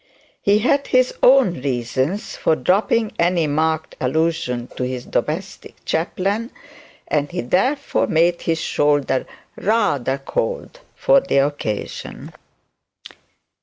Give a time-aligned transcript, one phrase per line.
[0.41, 6.49] He had his own reasons for dropping any marked allusion to his domestic chaplain,
[7.07, 12.33] and he therefore made his shoulder rather cold for the occasion.